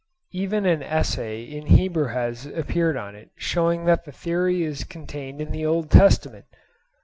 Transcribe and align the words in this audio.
Even 0.31 0.65
an 0.65 0.81
essay 0.81 1.43
in 1.43 1.67
Hebrew 1.67 2.07
has 2.07 2.47
appeared 2.47 2.97
on 2.97 3.13
it, 3.13 3.29
showing 3.35 3.85
that 3.85 4.03
the 4.03 4.11
theory 4.11 4.63
is 4.63 4.83
contained 4.83 5.39
in 5.39 5.51
the 5.51 5.63
Old 5.63 5.91
Testament! 5.91 6.45